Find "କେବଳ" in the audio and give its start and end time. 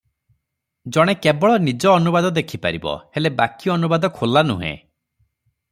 1.25-1.59